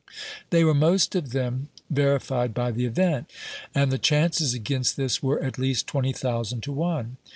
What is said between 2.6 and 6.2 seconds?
the event, and the chances against this were at least twenty